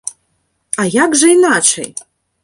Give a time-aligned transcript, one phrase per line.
[0.83, 1.91] А як жа іначай!